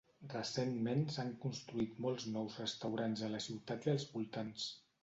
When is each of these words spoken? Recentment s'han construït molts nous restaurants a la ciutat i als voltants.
Recentment 0.29 1.03
s'han 1.17 1.29
construït 1.43 2.01
molts 2.07 2.27
nous 2.37 2.59
restaurants 2.65 3.25
a 3.25 3.31
la 3.37 3.47
ciutat 3.51 3.89
i 3.91 3.97
als 3.97 4.13
voltants. 4.19 4.71